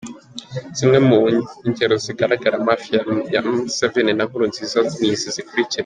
Zimwe 0.77 0.99
mu 1.07 1.19
ingero 1.65 1.95
zigaragaza 2.03 2.63
Mafia 2.67 3.01
ya 3.33 3.41
Museveni 3.47 4.11
na 4.15 4.25
Nkurunziza 4.27 4.79
nizi 4.99 5.29
zikurikira; 5.37 5.79